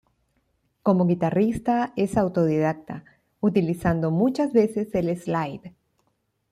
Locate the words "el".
4.95-5.15